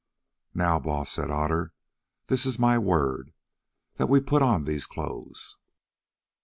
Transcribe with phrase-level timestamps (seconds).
[0.55, 1.73] "Now, Baas," said Otter,
[2.25, 3.33] "this is my word,
[3.97, 5.57] that we put on these clothes."